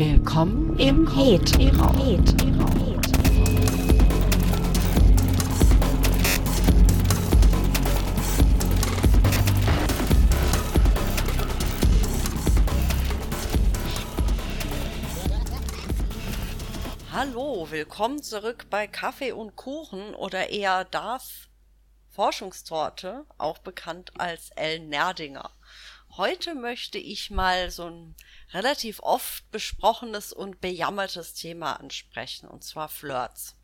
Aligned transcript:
Willkommen 0.00 0.78
im 0.78 1.06
Hetraum. 1.14 2.24
Hallo, 17.12 17.66
willkommen 17.68 18.22
zurück 18.22 18.68
bei 18.70 18.86
Kaffee 18.86 19.32
und 19.32 19.54
Kuchen 19.56 20.14
oder 20.14 20.48
eher 20.48 20.86
Darth 20.86 21.50
Forschungstorte, 22.08 23.26
auch 23.36 23.58
bekannt 23.58 24.12
als 24.18 24.48
El 24.56 24.80
Nerdinger. 24.80 25.50
Heute 26.16 26.56
möchte 26.56 26.98
ich 26.98 27.30
mal 27.30 27.70
so 27.70 27.88
ein 27.88 28.16
relativ 28.52 28.98
oft 29.00 29.48
besprochenes 29.52 30.32
und 30.32 30.60
bejammertes 30.60 31.34
Thema 31.34 31.78
ansprechen, 31.78 32.48
und 32.48 32.64
zwar 32.64 32.88
Flirts. 32.88 33.54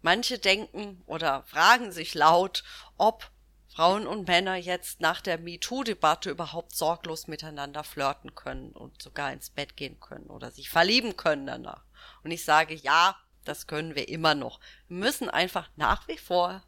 Manche 0.00 0.38
denken 0.38 1.02
oder 1.06 1.42
fragen 1.44 1.92
sich 1.92 2.14
laut, 2.14 2.64
ob 2.96 3.30
Frauen 3.68 4.06
und 4.06 4.26
Männer 4.26 4.56
jetzt 4.56 5.00
nach 5.00 5.20
der 5.20 5.38
MeToo-Debatte 5.38 6.30
überhaupt 6.30 6.74
sorglos 6.74 7.26
miteinander 7.26 7.84
flirten 7.84 8.34
können 8.34 8.72
und 8.72 9.00
sogar 9.02 9.30
ins 9.30 9.50
Bett 9.50 9.76
gehen 9.76 10.00
können 10.00 10.30
oder 10.30 10.50
sich 10.50 10.70
verlieben 10.70 11.16
können 11.16 11.46
danach. 11.46 11.84
Und 12.24 12.30
ich 12.30 12.44
sage, 12.44 12.74
ja, 12.74 13.16
das 13.44 13.66
können 13.66 13.94
wir 13.94 14.08
immer 14.08 14.34
noch. 14.34 14.58
Wir 14.88 14.96
müssen 14.96 15.28
einfach 15.28 15.68
nach 15.76 16.08
wie 16.08 16.18
vor 16.18 16.62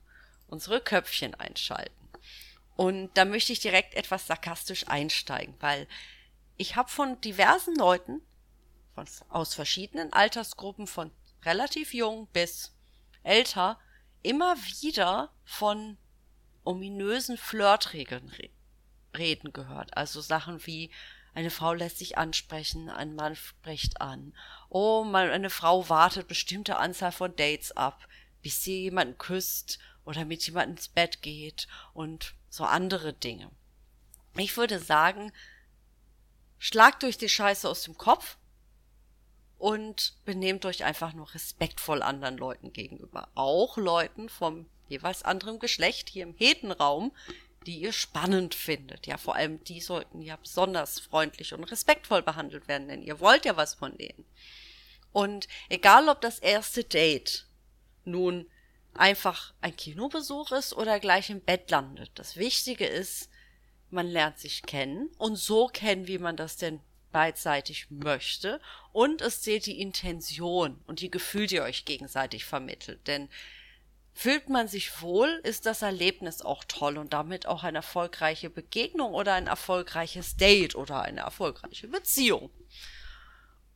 unsere 0.46 0.80
Köpfchen 0.80 1.34
einschalten. 1.34 2.03
Und 2.76 3.10
da 3.14 3.24
möchte 3.24 3.52
ich 3.52 3.60
direkt 3.60 3.94
etwas 3.94 4.26
sarkastisch 4.26 4.88
einsteigen, 4.88 5.54
weil 5.60 5.86
ich 6.56 6.76
habe 6.76 6.90
von 6.90 7.20
diversen 7.20 7.76
Leuten 7.76 8.20
von, 8.94 9.06
aus 9.28 9.54
verschiedenen 9.54 10.12
Altersgruppen, 10.12 10.86
von 10.86 11.10
relativ 11.44 11.94
jung 11.94 12.28
bis 12.32 12.74
älter, 13.22 13.78
immer 14.22 14.56
wieder 14.56 15.30
von 15.44 15.98
ominösen 16.64 17.36
Flirtregeln 17.36 18.28
re 18.28 18.50
reden 19.16 19.52
gehört. 19.52 19.96
Also 19.96 20.20
Sachen 20.20 20.66
wie 20.66 20.90
eine 21.34 21.50
Frau 21.50 21.72
lässt 21.72 21.98
sich 21.98 22.18
ansprechen, 22.18 22.90
ein 22.90 23.14
Mann 23.14 23.36
spricht 23.36 24.00
an. 24.00 24.34
Oh, 24.68 25.04
mal 25.04 25.30
eine 25.30 25.50
Frau 25.50 25.88
wartet 25.88 26.26
bestimmte 26.26 26.78
Anzahl 26.78 27.12
von 27.12 27.36
Dates 27.36 27.76
ab, 27.76 28.08
bis 28.44 28.62
sie 28.62 28.82
jemanden 28.82 29.18
küsst 29.18 29.78
oder 30.04 30.24
mit 30.24 30.46
jemandem 30.46 30.76
ins 30.76 30.88
Bett 30.88 31.22
geht 31.22 31.66
und 31.94 32.34
so 32.50 32.64
andere 32.64 33.14
Dinge. 33.14 33.50
Ich 34.36 34.56
würde 34.56 34.78
sagen, 34.78 35.32
schlagt 36.58 37.02
euch 37.04 37.16
die 37.16 37.28
Scheiße 37.28 37.68
aus 37.68 37.82
dem 37.82 37.96
Kopf 37.96 38.36
und 39.58 40.14
benehmt 40.26 40.66
euch 40.66 40.84
einfach 40.84 41.14
nur 41.14 41.32
respektvoll 41.32 42.02
anderen 42.02 42.36
Leuten 42.36 42.72
gegenüber. 42.72 43.28
Auch 43.34 43.78
Leuten 43.78 44.28
vom 44.28 44.66
jeweils 44.88 45.22
anderen 45.22 45.58
Geschlecht 45.58 46.10
hier 46.10 46.24
im 46.24 46.34
Hetenraum, 46.34 47.12
die 47.64 47.78
ihr 47.78 47.94
spannend 47.94 48.54
findet. 48.54 49.06
Ja, 49.06 49.16
vor 49.16 49.36
allem 49.36 49.64
die 49.64 49.80
sollten 49.80 50.20
ja 50.20 50.36
besonders 50.36 51.00
freundlich 51.00 51.54
und 51.54 51.64
respektvoll 51.64 52.22
behandelt 52.22 52.68
werden, 52.68 52.88
denn 52.88 53.02
ihr 53.02 53.20
wollt 53.20 53.46
ja 53.46 53.56
was 53.56 53.72
von 53.74 53.96
denen. 53.96 54.26
Und 55.12 55.48
egal 55.70 56.10
ob 56.10 56.20
das 56.20 56.40
erste 56.40 56.84
Date 56.84 57.46
nun 58.06 58.46
einfach 58.94 59.54
ein 59.60 59.76
Kinobesuch 59.76 60.52
ist 60.52 60.72
oder 60.72 61.00
gleich 61.00 61.30
im 61.30 61.40
Bett 61.40 61.70
landet. 61.70 62.10
Das 62.14 62.36
Wichtige 62.36 62.86
ist, 62.86 63.28
man 63.90 64.06
lernt 64.06 64.38
sich 64.38 64.62
kennen 64.62 65.10
und 65.18 65.36
so 65.36 65.66
kennen, 65.66 66.06
wie 66.06 66.18
man 66.18 66.36
das 66.36 66.56
denn 66.56 66.80
beidseitig 67.12 67.86
möchte 67.90 68.60
und 68.92 69.22
es 69.22 69.40
zählt 69.40 69.66
die 69.66 69.80
Intention 69.80 70.82
und 70.86 71.00
die 71.00 71.10
Gefühle, 71.10 71.46
die 71.46 71.54
ihr 71.56 71.62
euch 71.62 71.84
gegenseitig 71.84 72.44
vermittelt. 72.44 73.06
Denn 73.06 73.28
fühlt 74.12 74.48
man 74.48 74.66
sich 74.66 75.00
wohl, 75.00 75.40
ist 75.44 75.64
das 75.64 75.82
Erlebnis 75.82 76.42
auch 76.42 76.64
toll 76.64 76.98
und 76.98 77.12
damit 77.12 77.46
auch 77.46 77.62
eine 77.62 77.78
erfolgreiche 77.78 78.50
Begegnung 78.50 79.14
oder 79.14 79.34
ein 79.34 79.46
erfolgreiches 79.46 80.36
Date 80.36 80.74
oder 80.74 81.02
eine 81.02 81.20
erfolgreiche 81.20 81.86
Beziehung. 81.86 82.50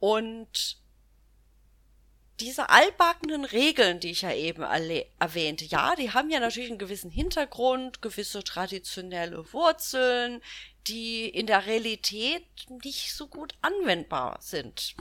Und 0.01 0.79
diese 2.41 2.71
altbackenen 2.71 3.45
Regeln, 3.45 4.01
die 4.01 4.11
ich 4.11 4.23
ja 4.23 4.33
eben 4.33 4.63
erwähnte, 4.63 5.65
ja, 5.65 5.95
die 5.97 6.13
haben 6.13 6.31
ja 6.31 6.41
natürlich 6.41 6.71
einen 6.71 6.79
gewissen 6.79 7.11
Hintergrund, 7.11 8.01
gewisse 8.01 8.45
traditionelle 8.45 9.53
Wurzeln, 9.53 10.41
die 10.87 11.29
in 11.29 11.47
der 11.47 11.67
Realität 11.67 12.47
nicht 12.83 13.13
so 13.15 13.27
gut 13.27 13.55
anwendbar 13.61 14.39
sind. 14.41 14.95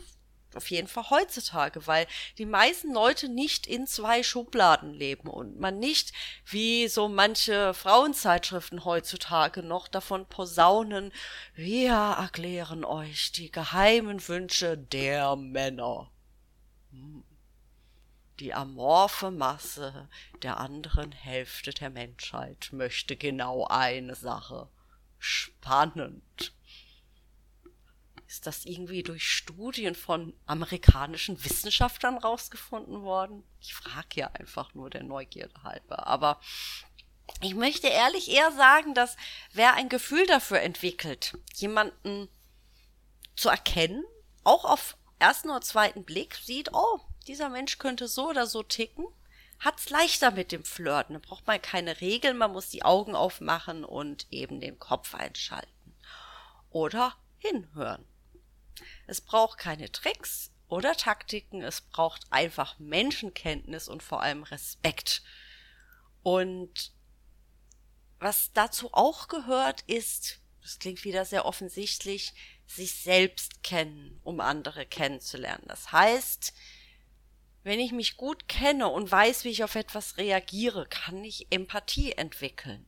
Auf 0.55 0.71
jeden 0.71 0.87
Fall 0.87 1.09
heutzutage, 1.11 1.85
weil 1.85 2.07
die 2.39 2.45
meisten 2.45 2.91
Leute 2.91 3.29
nicht 3.29 3.67
in 3.67 3.85
zwei 3.85 4.23
Schubladen 4.23 4.93
leben 4.93 5.29
und 5.29 5.59
man 5.59 5.77
nicht, 5.77 6.13
wie 6.45 6.87
so 6.87 7.07
manche 7.07 7.75
Frauenzeitschriften 7.75 8.83
heutzutage 8.83 9.61
noch 9.61 9.87
davon 9.87 10.25
posaunen, 10.25 11.13
wir 11.53 11.91
erklären 11.93 12.83
euch 12.83 13.31
die 13.33 13.51
geheimen 13.51 14.25
Wünsche 14.27 14.77
der 14.77 15.35
Männer. 15.35 16.09
Die 18.39 18.53
amorphe 18.53 19.31
Masse 19.31 20.09
der 20.43 20.57
anderen 20.57 21.11
Hälfte 21.11 21.71
der 21.71 21.89
Menschheit 21.89 22.69
möchte 22.71 23.15
genau 23.15 23.65
eine 23.65 24.13
Sache. 24.15 24.69
Spannend. 25.17 26.53
Ist 28.27 28.45
das 28.45 28.65
irgendwie 28.65 29.03
durch 29.03 29.31
Studien 29.31 29.95
von 29.95 30.33
amerikanischen 30.45 31.43
Wissenschaftlern 31.43 32.17
rausgefunden 32.17 33.01
worden? 33.01 33.43
Ich 33.61 33.73
frage 33.73 34.19
ja 34.19 34.27
einfach 34.27 34.73
nur 34.75 34.89
der 34.89 35.03
Neugierde 35.03 35.63
halber. 35.63 36.05
Aber 36.05 36.39
ich 37.41 37.55
möchte 37.55 37.87
ehrlich 37.87 38.29
eher 38.29 38.51
sagen, 38.51 38.93
dass 38.93 39.15
wer 39.53 39.73
ein 39.73 39.89
Gefühl 39.89 40.25
dafür 40.27 40.61
entwickelt, 40.61 41.37
jemanden 41.55 42.29
zu 43.35 43.49
erkennen, 43.49 44.03
auch 44.43 44.65
auf 44.65 44.97
ersten 45.19 45.49
oder 45.49 45.61
zweiten 45.61 46.03
Blick 46.03 46.35
sieht, 46.35 46.73
oh, 46.73 46.99
dieser 47.27 47.49
Mensch 47.49 47.77
könnte 47.77 48.07
so 48.07 48.29
oder 48.29 48.47
so 48.47 48.63
ticken, 48.63 49.05
hat's 49.59 49.89
leichter 49.89 50.31
mit 50.31 50.51
dem 50.51 50.63
Flirten. 50.63 51.13
Da 51.13 51.19
braucht 51.19 51.47
man 51.47 51.61
keine 51.61 51.99
Regeln, 52.01 52.37
man 52.37 52.51
muss 52.51 52.69
die 52.69 52.83
Augen 52.83 53.15
aufmachen 53.15 53.83
und 53.83 54.27
eben 54.31 54.59
den 54.59 54.79
Kopf 54.79 55.15
einschalten. 55.15 55.95
Oder 56.69 57.15
hinhören. 57.39 58.05
Es 59.07 59.21
braucht 59.21 59.57
keine 59.57 59.91
Tricks 59.91 60.51
oder 60.67 60.95
Taktiken, 60.95 61.61
es 61.63 61.81
braucht 61.81 62.27
einfach 62.29 62.77
Menschenkenntnis 62.77 63.87
und 63.87 64.03
vor 64.03 64.21
allem 64.21 64.43
Respekt. 64.43 65.23
Und 66.23 66.91
was 68.19 68.51
dazu 68.53 68.89
auch 68.93 69.27
gehört, 69.27 69.81
ist, 69.83 70.39
das 70.61 70.79
klingt 70.79 71.05
wieder 71.05 71.23
sehr 71.23 71.45
offensichtlich, 71.45 72.33
sich 72.67 72.95
selbst 72.95 73.63
kennen, 73.63 74.19
um 74.23 74.39
andere 74.39 74.85
kennenzulernen. 74.85 75.63
Das 75.67 75.91
heißt, 75.91 76.53
wenn 77.63 77.79
ich 77.79 77.91
mich 77.91 78.17
gut 78.17 78.47
kenne 78.47 78.87
und 78.87 79.11
weiß, 79.11 79.43
wie 79.43 79.49
ich 79.49 79.63
auf 79.63 79.75
etwas 79.75 80.17
reagiere, 80.17 80.85
kann 80.87 81.23
ich 81.23 81.47
Empathie 81.49 82.11
entwickeln. 82.13 82.85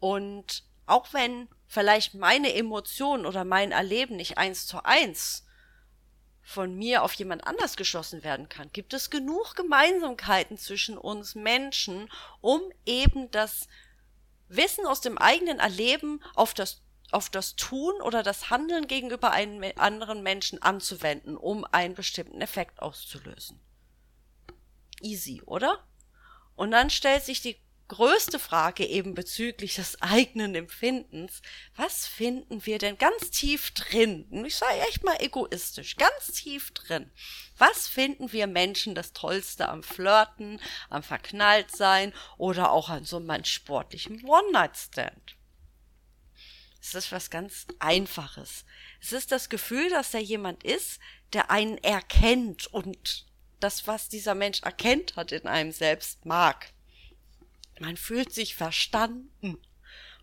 Und 0.00 0.64
auch 0.86 1.12
wenn 1.12 1.48
vielleicht 1.66 2.14
meine 2.14 2.54
Emotionen 2.54 3.26
oder 3.26 3.44
mein 3.44 3.72
Erleben 3.72 4.16
nicht 4.16 4.36
eins 4.36 4.66
zu 4.66 4.84
eins 4.84 5.46
von 6.42 6.74
mir 6.76 7.02
auf 7.02 7.14
jemand 7.14 7.46
anders 7.46 7.76
geschossen 7.76 8.22
werden 8.22 8.50
kann, 8.50 8.70
gibt 8.72 8.92
es 8.92 9.08
genug 9.08 9.54
Gemeinsamkeiten 9.54 10.58
zwischen 10.58 10.98
uns 10.98 11.34
Menschen, 11.34 12.10
um 12.42 12.60
eben 12.84 13.30
das 13.30 13.66
Wissen 14.48 14.84
aus 14.86 15.00
dem 15.00 15.16
eigenen 15.16 15.58
Erleben 15.58 16.22
auf 16.34 16.52
das 16.52 16.83
auf 17.14 17.30
das 17.30 17.56
Tun 17.56 17.94
oder 18.02 18.22
das 18.22 18.50
Handeln 18.50 18.86
gegenüber 18.86 19.30
einem 19.30 19.64
anderen 19.76 20.22
Menschen 20.22 20.60
anzuwenden, 20.60 21.36
um 21.36 21.64
einen 21.64 21.94
bestimmten 21.94 22.40
Effekt 22.40 22.82
auszulösen 22.82 23.64
easy, 25.04 25.42
oder? 25.44 25.86
Und 26.56 26.70
dann 26.70 26.90
stellt 26.90 27.24
sich 27.24 27.40
die 27.40 27.60
größte 27.88 28.38
Frage 28.38 28.86
eben 28.86 29.14
bezüglich 29.14 29.74
des 29.74 30.00
eigenen 30.00 30.54
Empfindens. 30.54 31.42
Was 31.76 32.06
finden 32.06 32.64
wir 32.64 32.78
denn 32.78 32.96
ganz 32.96 33.30
tief 33.30 33.72
drin? 33.72 34.44
Ich 34.46 34.56
sage 34.56 34.80
echt 34.88 35.04
mal 35.04 35.20
egoistisch, 35.20 35.96
ganz 35.96 36.32
tief 36.32 36.72
drin. 36.72 37.12
Was 37.58 37.86
finden 37.86 38.32
wir 38.32 38.46
Menschen 38.46 38.94
das 38.94 39.12
Tollste 39.12 39.68
am 39.68 39.82
Flirten, 39.82 40.60
am 40.88 41.02
Verknalltsein 41.02 42.14
oder 42.38 42.72
auch 42.72 42.88
an 42.88 43.04
so 43.04 43.18
einem 43.18 43.44
sportlichen 43.44 44.24
One-Night-Stand? 44.24 45.36
Es 46.86 46.94
ist 46.94 47.12
was 47.12 47.30
ganz 47.30 47.66
Einfaches. 47.78 48.66
Es 49.00 49.14
ist 49.14 49.32
das 49.32 49.48
Gefühl, 49.48 49.88
dass 49.88 50.10
da 50.10 50.18
jemand 50.18 50.64
ist, 50.64 51.00
der 51.32 51.50
einen 51.50 51.78
erkennt 51.78 52.66
und 52.66 53.24
das, 53.58 53.86
was 53.86 54.10
dieser 54.10 54.34
Mensch 54.34 54.60
erkennt 54.60 55.16
hat 55.16 55.32
in 55.32 55.48
einem 55.48 55.72
selbst, 55.72 56.26
mag. 56.26 56.74
Man 57.80 57.96
fühlt 57.96 58.34
sich 58.34 58.54
verstanden. 58.54 59.56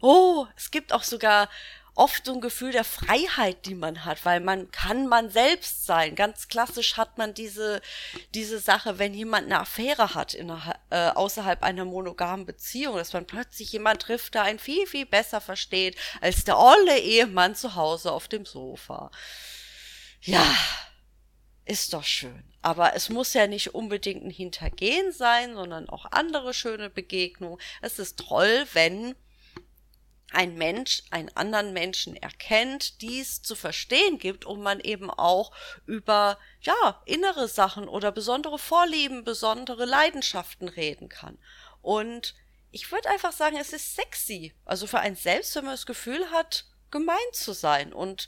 Oh, 0.02 0.46
es 0.56 0.70
gibt 0.70 0.94
auch 0.94 1.04
sogar 1.04 1.50
oft 1.96 2.26
so 2.26 2.34
ein 2.34 2.42
Gefühl 2.42 2.72
der 2.72 2.84
Freiheit, 2.84 3.66
die 3.66 3.76
man 3.76 4.06
hat, 4.06 4.24
weil 4.26 4.40
man 4.40 4.72
kann 4.72 5.08
man 5.08 5.30
selbst 5.30 5.86
sein. 5.86 6.16
Ganz 6.16 6.48
klassisch 6.48 6.98
hat 6.98 7.18
man 7.18 7.34
diese, 7.34 7.82
diese 8.34 8.60
Sache, 8.60 8.98
wenn 8.98 9.14
jemand 9.14 9.46
eine 9.46 9.60
Affäre 9.60 10.16
hat 10.16 10.34
in 10.34 10.50
äh, 10.50 11.10
außerhalb 11.10 11.64
einer 11.64 11.86
monogamen 11.86 12.46
Beziehung, 12.46 12.96
dass 12.96 13.14
man 13.14 13.26
plötzlich 13.26 13.72
jemand 13.74 14.04
trifft, 14.04 14.36
der 14.36 14.44
einen 14.44 14.60
viel, 14.60 14.88
viel 14.88 15.06
besser 15.06 15.42
versteht 15.42 15.98
als 16.22 16.44
der 16.46 16.58
olle 16.58 17.00
Ehemann 17.00 17.56
zu 17.56 17.76
Hause 17.76 18.12
auf 18.12 18.28
dem 18.28 18.46
Sofa. 18.46 19.12
Ja, 20.22 20.46
ist 21.66 21.94
doch 21.94 22.04
schön. 22.04 22.44
Aber 22.62 22.96
es 22.96 23.10
muss 23.10 23.34
ja 23.34 23.48
nicht 23.48 23.74
unbedingt 23.74 24.24
ein 24.24 24.30
Hintergehen 24.30 25.12
sein, 25.12 25.56
sondern 25.56 25.90
auch 25.90 26.06
andere 26.12 26.54
schöne 26.54 26.90
Begegnungen. 26.90 27.60
Es 27.82 28.00
ist 28.00 28.20
toll, 28.20 28.66
wenn 28.74 29.16
ein 30.32 30.56
Mensch 30.56 31.04
einen 31.12 31.36
anderen 31.36 31.74
Menschen 31.74 32.16
erkennt, 32.16 33.02
dies 33.02 33.42
zu 33.42 33.56
verstehen 33.56 34.18
gibt 34.18 34.46
und 34.46 34.62
man 34.62 34.80
eben 34.80 35.10
auch 35.10 35.52
über 35.86 36.38
ja 36.62 37.02
innere 37.06 37.48
Sachen 37.48 37.88
oder 37.88 38.12
besondere 38.12 38.58
Vorlieben, 38.58 39.24
besondere 39.24 39.86
Leidenschaften 39.86 40.68
reden 40.68 41.10
kann. 41.10 41.38
Und 41.82 42.36
ich 42.72 42.92
würde 42.92 43.10
einfach 43.10 43.34
sagen, 43.34 43.58
es 43.58 43.74
ist 43.74 43.96
sexy. 43.96 44.54
Also 44.66 44.88
für 44.88 45.00
einen 45.00 45.16
selbst, 45.16 45.56
wenn 45.56 45.66
man 45.66 45.74
das 45.74 45.86
Gefühl 45.86 46.32
hat, 46.32 46.66
gemein 46.90 47.18
zu 47.34 47.54
sein 47.54 47.94
und 47.94 48.28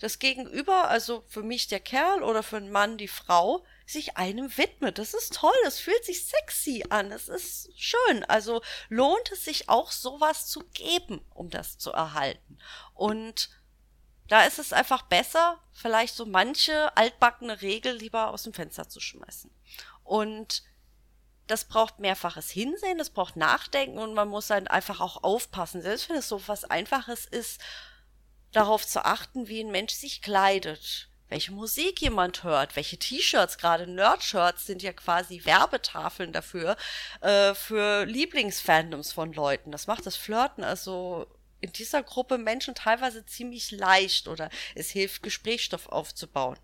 das 0.00 0.18
Gegenüber, 0.18 0.88
also 0.88 1.24
für 1.28 1.42
mich 1.42 1.66
der 1.68 1.80
Kerl 1.80 2.22
oder 2.22 2.42
für 2.42 2.56
einen 2.56 2.70
Mann 2.70 2.98
die 2.98 3.08
Frau, 3.08 3.64
sich 3.86 4.16
einem 4.16 4.56
widmet. 4.56 4.98
Das 4.98 5.14
ist 5.14 5.34
toll, 5.34 5.54
es 5.66 5.78
fühlt 5.78 6.04
sich 6.04 6.26
sexy 6.26 6.84
an, 6.88 7.12
es 7.12 7.28
ist 7.28 7.70
schön. 7.76 8.24
Also 8.24 8.62
lohnt 8.88 9.30
es 9.32 9.44
sich 9.44 9.68
auch 9.68 9.92
sowas 9.92 10.46
zu 10.46 10.64
geben, 10.72 11.24
um 11.30 11.50
das 11.50 11.78
zu 11.78 11.92
erhalten. 11.92 12.58
Und 12.94 13.50
da 14.28 14.44
ist 14.44 14.58
es 14.58 14.72
einfach 14.72 15.02
besser, 15.02 15.60
vielleicht 15.72 16.14
so 16.14 16.24
manche 16.24 16.96
altbackene 16.96 17.60
Regel 17.60 17.94
lieber 17.94 18.30
aus 18.30 18.44
dem 18.44 18.54
Fenster 18.54 18.88
zu 18.88 19.00
schmeißen. 19.00 19.50
Und 20.02 20.64
das 21.46 21.66
braucht 21.66 21.98
mehrfaches 21.98 22.50
Hinsehen, 22.50 22.96
das 22.96 23.10
braucht 23.10 23.36
Nachdenken 23.36 23.98
und 23.98 24.14
man 24.14 24.28
muss 24.28 24.46
dann 24.46 24.66
einfach 24.66 25.00
auch 25.00 25.22
aufpassen. 25.22 25.82
Selbst 25.82 26.08
wenn 26.08 26.16
es 26.16 26.28
so 26.28 26.40
was 26.48 26.64
Einfaches 26.64 27.26
ist, 27.26 27.60
darauf 28.56 28.86
zu 28.86 29.04
achten, 29.04 29.48
wie 29.48 29.60
ein 29.60 29.70
Mensch 29.70 29.92
sich 29.92 30.22
kleidet, 30.22 31.08
welche 31.28 31.52
Musik 31.52 32.00
jemand 32.00 32.44
hört, 32.44 32.76
welche 32.76 32.98
T-Shirts, 32.98 33.58
gerade 33.58 33.86
Nerd-Shirts 33.86 34.66
sind 34.66 34.82
ja 34.82 34.92
quasi 34.92 35.44
Werbetafeln 35.44 36.32
dafür, 36.32 36.76
äh, 37.20 37.54
für 37.54 38.04
Lieblingsfandoms 38.04 39.12
von 39.12 39.32
Leuten. 39.32 39.72
Das 39.72 39.86
macht 39.86 40.06
das 40.06 40.16
Flirten 40.16 40.62
also 40.62 41.26
in 41.64 41.72
dieser 41.72 42.02
Gruppe 42.02 42.36
Menschen 42.36 42.74
teilweise 42.74 43.24
ziemlich 43.24 43.70
leicht 43.70 44.28
oder 44.28 44.50
es 44.74 44.90
hilft, 44.90 45.22
Gesprächsstoff 45.22 45.88
aufzubauen. 45.88 46.58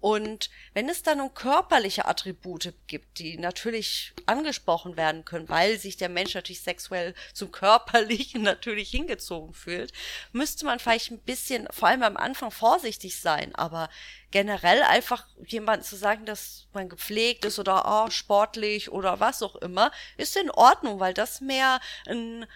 Und 0.00 0.48
wenn 0.74 0.88
es 0.88 1.02
dann 1.02 1.20
um 1.20 1.34
körperliche 1.34 2.06
Attribute 2.06 2.72
gibt, 2.86 3.18
die 3.18 3.36
natürlich 3.36 4.14
angesprochen 4.26 4.96
werden 4.96 5.24
können, 5.24 5.48
weil 5.48 5.76
sich 5.76 5.96
der 5.96 6.08
Mensch 6.08 6.34
natürlich 6.34 6.62
sexuell 6.62 7.14
zum 7.34 7.50
Körperlichen 7.50 8.42
natürlich 8.42 8.90
hingezogen 8.90 9.52
fühlt, 9.52 9.92
müsste 10.32 10.64
man 10.64 10.78
vielleicht 10.78 11.10
ein 11.10 11.18
bisschen, 11.18 11.66
vor 11.72 11.88
allem 11.88 12.04
am 12.04 12.16
Anfang, 12.16 12.52
vorsichtig 12.52 13.20
sein. 13.20 13.54
Aber 13.56 13.90
generell 14.30 14.82
einfach 14.82 15.26
jemandem 15.44 15.84
zu 15.84 15.96
sagen, 15.96 16.24
dass 16.24 16.68
man 16.72 16.88
gepflegt 16.88 17.44
ist 17.44 17.58
oder 17.58 18.06
oh, 18.06 18.10
sportlich 18.10 18.90
oder 18.92 19.20
was 19.20 19.42
auch 19.42 19.56
immer, 19.56 19.90
ist 20.16 20.36
in 20.36 20.50
Ordnung, 20.50 21.00
weil 21.00 21.12
das 21.12 21.40
mehr 21.40 21.80
ein 22.06 22.46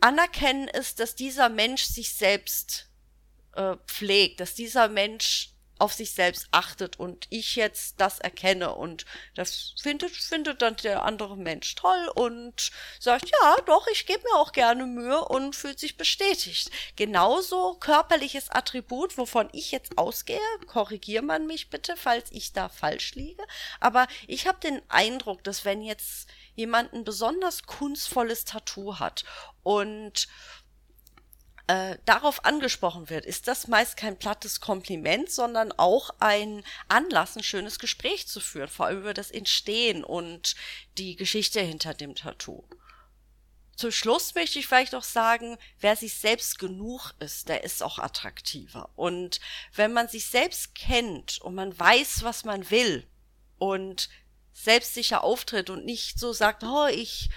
Anerkennen 0.00 0.68
ist, 0.68 1.00
dass 1.00 1.14
dieser 1.14 1.48
Mensch 1.48 1.84
sich 1.84 2.14
selbst 2.14 2.88
äh, 3.54 3.76
pflegt, 3.86 4.40
dass 4.40 4.54
dieser 4.54 4.88
Mensch 4.88 5.50
auf 5.78 5.92
sich 5.92 6.12
selbst 6.12 6.48
achtet 6.52 6.98
und 6.98 7.26
ich 7.30 7.56
jetzt 7.56 8.00
das 8.00 8.18
erkenne 8.18 8.74
und 8.74 9.04
das 9.34 9.74
findet, 9.80 10.10
findet 10.10 10.62
dann 10.62 10.76
der 10.76 11.04
andere 11.04 11.36
Mensch 11.36 11.74
toll 11.74 12.10
und 12.14 12.70
sagt, 12.98 13.28
ja, 13.28 13.56
doch, 13.66 13.86
ich 13.88 14.06
gebe 14.06 14.22
mir 14.22 14.36
auch 14.38 14.52
gerne 14.52 14.86
Mühe 14.86 15.22
und 15.22 15.54
fühlt 15.54 15.78
sich 15.78 15.96
bestätigt. 15.96 16.70
Genauso 16.96 17.74
körperliches 17.74 18.48
Attribut, 18.50 19.18
wovon 19.18 19.48
ich 19.52 19.70
jetzt 19.70 19.98
ausgehe, 19.98 20.40
korrigier 20.66 21.22
man 21.22 21.46
mich 21.46 21.68
bitte, 21.68 21.94
falls 21.96 22.30
ich 22.30 22.52
da 22.52 22.68
falsch 22.68 23.14
liege, 23.14 23.44
aber 23.80 24.06
ich 24.26 24.46
habe 24.46 24.58
den 24.60 24.80
Eindruck, 24.88 25.44
dass 25.44 25.64
wenn 25.64 25.82
jetzt 25.82 26.28
jemand 26.56 26.92
ein 26.92 27.04
besonders 27.04 27.62
kunstvolles 27.62 28.44
Tattoo 28.44 28.98
hat 28.98 29.24
und 29.62 30.26
äh, 31.68 31.98
darauf 32.04 32.44
angesprochen 32.44 33.10
wird, 33.10 33.26
ist 33.26 33.48
das 33.48 33.66
meist 33.66 33.96
kein 33.96 34.18
plattes 34.18 34.60
Kompliment, 34.60 35.30
sondern 35.30 35.72
auch 35.72 36.10
ein 36.20 36.62
Anlass, 36.88 37.36
ein 37.36 37.42
schönes 37.42 37.78
Gespräch 37.78 38.28
zu 38.28 38.40
führen, 38.40 38.68
vor 38.68 38.86
allem 38.86 39.00
über 39.00 39.14
das 39.14 39.30
Entstehen 39.30 40.04
und 40.04 40.54
die 40.96 41.16
Geschichte 41.16 41.60
hinter 41.60 41.92
dem 41.92 42.14
Tattoo. 42.14 42.64
Zum 43.74 43.90
Schluss 43.90 44.34
möchte 44.34 44.58
ich 44.58 44.66
vielleicht 44.66 44.94
auch 44.94 45.02
sagen, 45.02 45.58
wer 45.80 45.96
sich 45.96 46.14
selbst 46.14 46.58
genug 46.58 47.12
ist, 47.18 47.48
der 47.48 47.62
ist 47.62 47.82
auch 47.82 47.98
attraktiver. 47.98 48.88
Und 48.96 49.38
wenn 49.74 49.92
man 49.92 50.08
sich 50.08 50.26
selbst 50.26 50.74
kennt 50.74 51.38
und 51.42 51.54
man 51.54 51.78
weiß, 51.78 52.22
was 52.22 52.44
man 52.44 52.70
will 52.70 53.06
und 53.58 54.08
selbstsicher 54.56 55.22
auftritt 55.22 55.70
und 55.70 55.84
nicht 55.84 56.18
so 56.18 56.32
sagt, 56.32 56.64
oh, 56.64 56.86
ich 56.86 57.28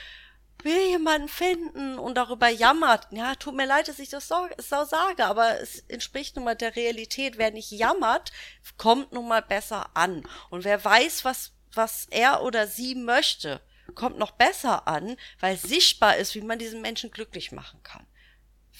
will 0.63 0.89
jemanden 0.89 1.27
finden 1.27 1.99
und 1.99 2.15
darüber 2.15 2.49
jammert. 2.49 3.07
Ja, 3.11 3.35
tut 3.35 3.55
mir 3.55 3.65
leid, 3.65 3.87
dass 3.87 3.99
ich 3.99 4.09
das 4.09 4.27
so, 4.27 4.47
so 4.57 4.83
sage, 4.83 5.25
aber 5.25 5.59
es 5.59 5.79
entspricht 5.87 6.35
nun 6.35 6.45
mal 6.45 6.55
der 6.55 6.75
Realität. 6.75 7.37
Wer 7.37 7.51
nicht 7.51 7.71
jammert, 7.71 8.31
kommt 8.77 9.11
nun 9.11 9.27
mal 9.27 9.41
besser 9.41 9.89
an. 9.93 10.23
Und 10.49 10.63
wer 10.63 10.83
weiß, 10.83 11.25
was, 11.25 11.51
was 11.73 12.07
er 12.09 12.41
oder 12.43 12.67
sie 12.67 12.95
möchte, 12.95 13.61
kommt 13.95 14.17
noch 14.17 14.31
besser 14.31 14.87
an, 14.87 15.17
weil 15.39 15.57
sichtbar 15.57 16.17
ist, 16.17 16.35
wie 16.35 16.41
man 16.41 16.59
diesen 16.59 16.81
Menschen 16.81 17.11
glücklich 17.11 17.51
machen 17.51 17.81
kann. 17.83 18.05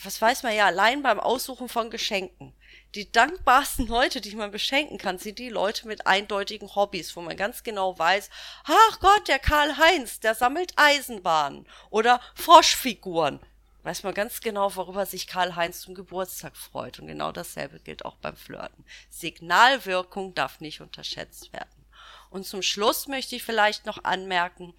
Was 0.04 0.22
weiß 0.22 0.44
man 0.44 0.56
ja 0.56 0.66
allein 0.66 1.02
beim 1.04 1.20
Aussuchen 1.20 1.68
von 1.70 1.90
Geschenken 1.90 2.54
die 2.96 3.12
dankbarsten 3.12 3.88
Leute, 3.88 4.20
die 4.22 4.36
man 4.36 4.52
beschenken 4.52 4.98
kann, 4.98 5.20
sind 5.20 5.40
die 5.40 5.50
Leute 5.50 5.88
mit 5.88 6.08
eindeutigen 6.08 6.74
Hobbys, 6.76 7.16
wo 7.16 7.22
man 7.22 7.38
ganz 7.38 7.64
genau 7.64 7.98
weiß, 7.98 8.30
ach 8.64 9.00
Gott, 9.00 9.28
der 9.28 9.40
Karl 9.40 9.78
Heinz, 9.78 10.20
der 10.20 10.36
sammelt 10.36 10.74
Eisenbahnen 10.76 11.68
oder 11.90 12.20
Froschfiguren. 12.34 13.40
Weiß 13.84 14.04
man 14.04 14.14
ganz 14.14 14.42
genau, 14.42 14.76
worüber 14.76 15.06
sich 15.06 15.28
Karl 15.28 15.56
Heinz 15.56 15.82
zum 15.82 15.96
Geburtstag 15.96 16.58
freut. 16.58 17.00
Und 17.00 17.08
genau 17.08 17.32
dasselbe 17.32 17.80
gilt 17.80 18.04
auch 18.04 18.18
beim 18.18 18.36
Flirten. 18.36 18.84
Signalwirkung 19.10 20.36
darf 20.36 20.60
nicht 20.60 20.82
unterschätzt 20.82 21.54
werden. 21.54 21.86
Und 22.30 22.46
zum 22.46 22.62
Schluss 22.62 23.08
möchte 23.08 23.36
ich 23.36 23.44
vielleicht 23.44 23.86
noch 23.86 24.04
anmerken, 24.04 24.74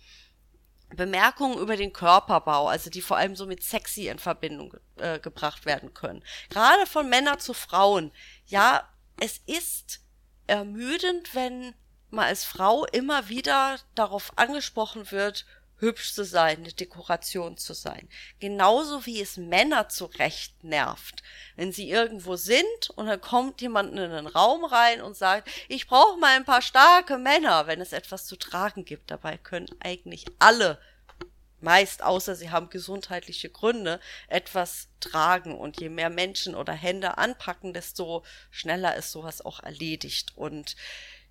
Bemerkungen 0.96 1.58
über 1.58 1.76
den 1.76 1.92
Körperbau, 1.92 2.68
also 2.68 2.90
die 2.90 3.02
vor 3.02 3.16
allem 3.16 3.36
so 3.36 3.46
mit 3.46 3.62
sexy 3.62 4.08
in 4.08 4.18
Verbindung 4.18 4.74
äh, 4.96 5.18
gebracht 5.18 5.66
werden 5.66 5.94
können. 5.94 6.22
Gerade 6.48 6.86
von 6.86 7.08
Männern 7.08 7.38
zu 7.38 7.54
Frauen. 7.54 8.12
Ja, 8.46 8.88
es 9.20 9.38
ist 9.46 10.00
ermüdend, 10.46 11.34
wenn 11.34 11.74
man 12.10 12.26
als 12.26 12.44
Frau 12.44 12.84
immer 12.86 13.28
wieder 13.28 13.78
darauf 13.94 14.32
angesprochen 14.36 15.10
wird, 15.10 15.46
hübsch 15.80 16.14
zu 16.14 16.24
sein, 16.24 16.58
eine 16.58 16.72
Dekoration 16.72 17.56
zu 17.56 17.74
sein. 17.74 18.08
Genauso 18.38 19.06
wie 19.06 19.20
es 19.20 19.36
Männer 19.36 19.88
zurecht 19.88 20.62
nervt, 20.62 21.22
wenn 21.56 21.72
sie 21.72 21.90
irgendwo 21.90 22.36
sind 22.36 22.90
und 22.94 23.06
dann 23.06 23.20
kommt 23.20 23.60
jemand 23.60 23.92
in 23.92 23.98
einen 23.98 24.26
Raum 24.26 24.64
rein 24.64 25.02
und 25.02 25.16
sagt, 25.16 25.50
ich 25.68 25.86
brauche 25.86 26.18
mal 26.18 26.36
ein 26.36 26.44
paar 26.44 26.62
starke 26.62 27.18
Männer, 27.18 27.66
wenn 27.66 27.80
es 27.80 27.92
etwas 27.92 28.26
zu 28.26 28.36
tragen 28.36 28.84
gibt. 28.84 29.10
Dabei 29.10 29.36
können 29.36 29.68
eigentlich 29.80 30.26
alle 30.38 30.78
meist 31.60 32.02
außer 32.02 32.34
sie 32.34 32.50
haben 32.50 32.70
gesundheitliche 32.70 33.50
Gründe, 33.50 34.00
etwas 34.28 34.88
tragen. 35.00 35.58
Und 35.58 35.80
je 35.80 35.88
mehr 35.88 36.10
Menschen 36.10 36.54
oder 36.54 36.72
Hände 36.72 37.18
anpacken, 37.18 37.72
desto 37.72 38.24
schneller 38.50 38.96
ist 38.96 39.12
sowas 39.12 39.44
auch 39.44 39.62
erledigt. 39.62 40.32
Und 40.36 40.76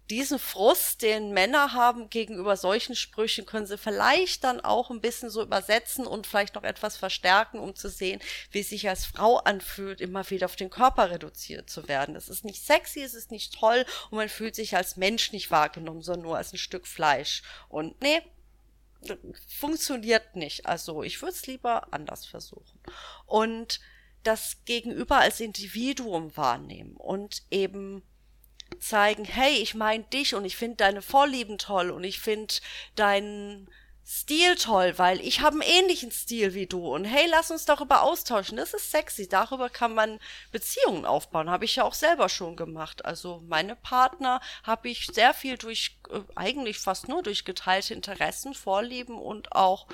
diesen 0.09 0.39
Frust, 0.39 1.01
den 1.01 1.33
Männer 1.33 1.73
haben 1.73 2.09
gegenüber 2.09 2.57
solchen 2.57 2.95
Sprüchen, 2.95 3.45
können 3.45 3.67
sie 3.67 3.77
vielleicht 3.77 4.43
dann 4.43 4.59
auch 4.59 4.89
ein 4.89 5.01
bisschen 5.01 5.29
so 5.29 5.41
übersetzen 5.41 6.07
und 6.07 6.25
vielleicht 6.25 6.55
noch 6.55 6.63
etwas 6.63 6.97
verstärken, 6.97 7.59
um 7.59 7.75
zu 7.75 7.89
sehen, 7.89 8.19
wie 8.51 8.61
es 8.61 8.69
sich 8.69 8.89
als 8.89 9.05
Frau 9.05 9.37
anfühlt, 9.37 10.01
immer 10.01 10.27
wieder 10.29 10.45
auf 10.45 10.55
den 10.55 10.69
Körper 10.69 11.11
reduziert 11.11 11.69
zu 11.69 11.87
werden. 11.87 12.15
Es 12.15 12.29
ist 12.29 12.43
nicht 12.43 12.65
sexy, 12.65 13.01
es 13.01 13.13
ist 13.13 13.31
nicht 13.31 13.53
toll 13.53 13.85
und 14.09 14.17
man 14.17 14.29
fühlt 14.29 14.55
sich 14.55 14.75
als 14.75 14.97
Mensch 14.97 15.31
nicht 15.31 15.51
wahrgenommen, 15.51 16.01
sondern 16.01 16.23
nur 16.23 16.37
als 16.37 16.53
ein 16.53 16.57
Stück 16.57 16.87
Fleisch. 16.87 17.43
Und 17.69 18.01
nee, 18.01 18.21
funktioniert 19.47 20.35
nicht. 20.35 20.65
Also 20.65 21.03
ich 21.03 21.21
würde 21.21 21.35
es 21.35 21.47
lieber 21.47 21.93
anders 21.93 22.25
versuchen. 22.25 22.79
Und 23.25 23.79
das 24.23 24.57
Gegenüber 24.65 25.17
als 25.17 25.39
Individuum 25.39 26.35
wahrnehmen 26.35 26.95
und 26.97 27.43
eben 27.51 28.03
zeigen, 28.79 29.25
hey, 29.25 29.53
ich 29.55 29.75
meine 29.75 30.03
dich 30.05 30.35
und 30.35 30.45
ich 30.45 30.55
finde 30.55 30.77
deine 30.77 31.01
Vorlieben 31.01 31.57
toll 31.57 31.91
und 31.91 32.03
ich 32.03 32.19
finde 32.19 32.55
deinen 32.95 33.69
Stil 34.11 34.55
toll, 34.55 34.97
weil 34.97 35.21
ich 35.21 35.41
habe 35.41 35.61
einen 35.61 35.71
ähnlichen 35.71 36.09
Stil 36.09 36.55
wie 36.55 36.65
du 36.65 36.95
und 36.95 37.05
hey, 37.05 37.27
lass 37.29 37.51
uns 37.51 37.65
darüber 37.65 38.01
austauschen. 38.01 38.57
Das 38.57 38.73
ist 38.73 38.89
sexy. 38.89 39.29
Darüber 39.29 39.69
kann 39.69 39.93
man 39.93 40.19
Beziehungen 40.51 41.05
aufbauen. 41.05 41.51
Habe 41.51 41.65
ich 41.65 41.75
ja 41.75 41.83
auch 41.83 41.93
selber 41.93 42.27
schon 42.27 42.55
gemacht. 42.55 43.05
Also 43.05 43.43
meine 43.47 43.75
Partner 43.75 44.41
habe 44.63 44.89
ich 44.89 45.05
sehr 45.13 45.35
viel 45.35 45.59
durch, 45.59 45.99
äh, 46.09 46.21
eigentlich 46.35 46.79
fast 46.79 47.07
nur 47.07 47.21
durch 47.21 47.45
geteilte 47.45 47.93
Interessen, 47.93 48.55
Vorlieben 48.55 49.19
und 49.19 49.51
auch 49.51 49.85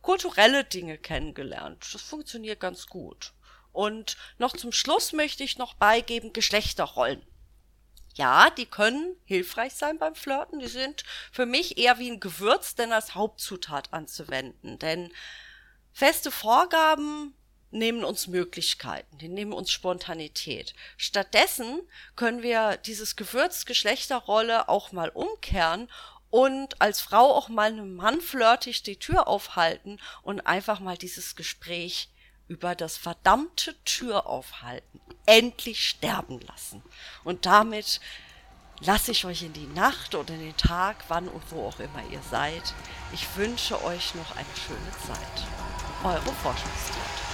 kulturelle 0.00 0.62
Dinge 0.62 0.96
kennengelernt. 0.96 1.88
Das 1.92 2.02
funktioniert 2.02 2.60
ganz 2.60 2.86
gut. 2.86 3.32
Und 3.72 4.16
noch 4.38 4.56
zum 4.56 4.70
Schluss 4.70 5.12
möchte 5.12 5.42
ich 5.42 5.58
noch 5.58 5.74
beigeben 5.74 6.32
Geschlechterrollen. 6.32 7.26
Ja, 8.16 8.48
die 8.48 8.64
können 8.64 9.14
hilfreich 9.26 9.74
sein 9.74 9.98
beim 9.98 10.14
Flirten. 10.14 10.58
Die 10.58 10.68
sind 10.68 11.04
für 11.30 11.44
mich 11.44 11.76
eher 11.76 11.98
wie 11.98 12.10
ein 12.10 12.18
Gewürz 12.18 12.74
denn 12.74 12.92
als 12.92 13.14
Hauptzutat 13.14 13.92
anzuwenden. 13.92 14.78
Denn 14.78 15.12
feste 15.92 16.30
Vorgaben 16.30 17.34
nehmen 17.70 18.04
uns 18.04 18.26
Möglichkeiten, 18.26 19.18
die 19.18 19.28
nehmen 19.28 19.52
uns 19.52 19.70
Spontanität. 19.70 20.74
Stattdessen 20.96 21.82
können 22.14 22.42
wir 22.42 22.78
dieses 22.78 23.16
Gewürz 23.16 23.66
Geschlechterrolle 23.66 24.70
auch 24.70 24.92
mal 24.92 25.10
umkehren 25.10 25.90
und 26.30 26.80
als 26.80 27.02
Frau 27.02 27.34
auch 27.34 27.50
mal 27.50 27.70
einem 27.70 27.96
Mann 27.96 28.22
flirtig 28.22 28.82
die 28.82 28.98
Tür 28.98 29.28
aufhalten 29.28 30.00
und 30.22 30.40
einfach 30.40 30.80
mal 30.80 30.96
dieses 30.96 31.36
Gespräch 31.36 32.08
über 32.48 32.74
das 32.74 32.96
verdammte 32.96 33.74
Tür 33.84 34.26
aufhalten 34.26 35.00
endlich 35.26 35.88
sterben 35.88 36.40
lassen. 36.40 36.82
Und 37.24 37.46
damit 37.46 38.00
lasse 38.80 39.10
ich 39.10 39.24
euch 39.24 39.42
in 39.42 39.52
die 39.52 39.66
Nacht 39.66 40.14
oder 40.14 40.34
in 40.34 40.40
den 40.40 40.56
Tag, 40.56 41.04
wann 41.08 41.28
und 41.28 41.42
wo 41.50 41.66
auch 41.66 41.80
immer 41.80 42.02
ihr 42.10 42.22
seid. 42.30 42.74
Ich 43.12 43.36
wünsche 43.36 43.82
euch 43.84 44.14
noch 44.14 44.36
eine 44.36 44.56
schöne 44.66 44.92
Zeit. 45.06 45.44
Eure 46.04 46.34
Forschungszeit. 46.42 47.25